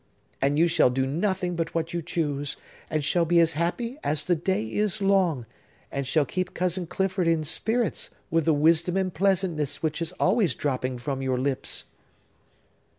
[0.41, 2.57] And you shall do nothing but what you choose,
[2.89, 5.45] and shall be as happy as the day is long,
[5.91, 10.55] and shall keep Cousin Clifford in spirits with the wisdom and pleasantness which is always
[10.55, 11.83] dropping from your lips!"